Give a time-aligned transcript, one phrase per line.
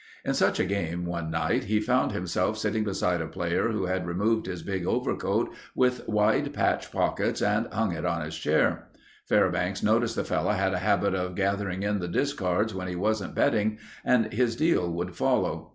[0.25, 4.07] In such a game one night he found himself sitting beside a player who had
[4.07, 8.87] removed his big overcoat with wide patch pockets and hung it on his chair.
[9.29, 13.35] Fairbanks noticed the fellow had a habit of gathering in the discards when he wasn't
[13.35, 15.69] betting and his deal would follow.